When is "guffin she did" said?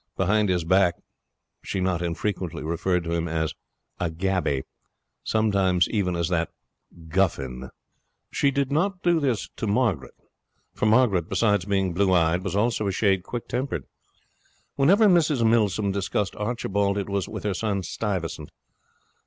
7.07-8.71